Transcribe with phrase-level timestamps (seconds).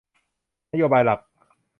[0.71, 1.19] นโยบายหลัก